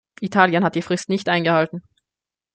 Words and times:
Italien 0.19 0.63
hat 0.63 0.73
die 0.73 0.81
Frist 0.81 1.09
nicht 1.09 1.29
eingehalten. 1.29 1.83